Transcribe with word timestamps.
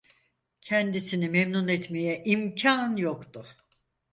Kendisini 0.61 1.29
memnun 1.29 1.67
etmeye 1.67 2.23
imkan 2.25 2.97
yoktu. 2.97 3.45